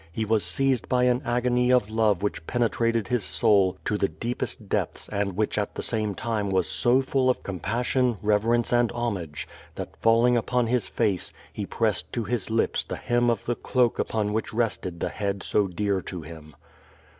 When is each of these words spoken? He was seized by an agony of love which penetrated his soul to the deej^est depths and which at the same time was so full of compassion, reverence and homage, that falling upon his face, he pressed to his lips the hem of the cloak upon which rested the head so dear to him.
He 0.11 0.25
was 0.25 0.43
seized 0.43 0.89
by 0.89 1.03
an 1.03 1.21
agony 1.23 1.71
of 1.71 1.87
love 1.87 2.23
which 2.23 2.47
penetrated 2.47 3.07
his 3.07 3.23
soul 3.23 3.77
to 3.85 3.99
the 3.99 4.07
deej^est 4.09 4.67
depths 4.67 5.07
and 5.09 5.37
which 5.37 5.59
at 5.59 5.75
the 5.75 5.83
same 5.83 6.15
time 6.15 6.49
was 6.49 6.67
so 6.67 7.03
full 7.03 7.29
of 7.29 7.43
compassion, 7.43 8.17
reverence 8.23 8.73
and 8.73 8.91
homage, 8.93 9.47
that 9.75 9.95
falling 9.97 10.35
upon 10.35 10.65
his 10.65 10.87
face, 10.87 11.31
he 11.53 11.67
pressed 11.67 12.11
to 12.13 12.23
his 12.23 12.49
lips 12.49 12.83
the 12.83 12.95
hem 12.97 13.29
of 13.29 13.45
the 13.45 13.53
cloak 13.53 13.99
upon 13.99 14.33
which 14.33 14.51
rested 14.55 14.99
the 14.99 15.09
head 15.09 15.43
so 15.43 15.67
dear 15.67 16.01
to 16.01 16.23
him. 16.23 16.55